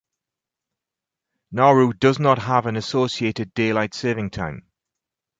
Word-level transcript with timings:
Nauru 1.51 1.93
does 1.93 2.17
not 2.17 2.39
have 2.39 2.65
an 2.65 2.75
associated 2.75 3.53
daylight 3.53 3.93
saving 3.93 4.31
time. 4.31 4.65